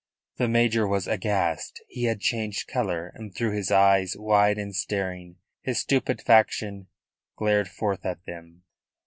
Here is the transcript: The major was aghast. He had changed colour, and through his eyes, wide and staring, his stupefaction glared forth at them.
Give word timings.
The 0.37 0.47
major 0.47 0.87
was 0.87 1.07
aghast. 1.07 1.79
He 1.87 2.05
had 2.05 2.19
changed 2.21 2.67
colour, 2.67 3.11
and 3.13 3.35
through 3.35 3.51
his 3.51 3.69
eyes, 3.69 4.15
wide 4.17 4.57
and 4.57 4.75
staring, 4.75 5.35
his 5.61 5.77
stupefaction 5.77 6.87
glared 7.37 7.67
forth 7.67 8.03
at 8.03 8.25
them. 8.25 8.63